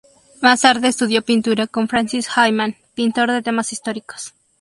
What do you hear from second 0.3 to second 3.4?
Más tarde estudió pintura con Francis Hayman, pintor